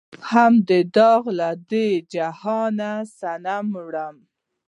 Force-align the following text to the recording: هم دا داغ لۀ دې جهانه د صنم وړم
هم 0.31 0.53
دا 0.67 0.79
داغ 0.95 1.23
لۀ 1.39 1.49
دې 1.69 1.87
جهانه 2.13 2.91
د 3.05 3.07
صنم 3.19 3.67
وړم 3.85 4.15